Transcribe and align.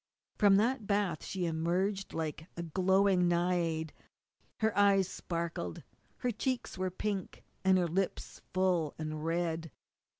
From 0.35 0.55
that 0.55 0.87
bath 0.87 1.23
she 1.23 1.45
emerged 1.45 2.11
like 2.11 2.47
a 2.57 2.63
glowing 2.63 3.27
Naiad. 3.27 3.93
Her 4.57 4.75
eyes 4.75 5.07
sparkled. 5.07 5.83
Her 6.17 6.31
cheeks 6.31 6.75
were 6.75 6.89
pink 6.89 7.43
and 7.63 7.77
her 7.77 7.85
lips 7.87 8.41
full 8.51 8.95
and 8.97 9.23
red. 9.23 9.69